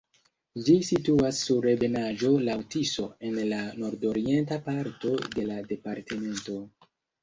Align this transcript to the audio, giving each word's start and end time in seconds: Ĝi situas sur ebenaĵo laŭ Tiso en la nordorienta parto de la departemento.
Ĝi 0.69 0.77
situas 0.87 1.41
sur 1.49 1.67
ebenaĵo 1.73 2.33
laŭ 2.49 2.57
Tiso 2.77 3.07
en 3.31 3.39
la 3.55 3.63
nordorienta 3.85 4.61
parto 4.69 5.17
de 5.39 5.51
la 5.55 5.65
departemento. 5.73 6.63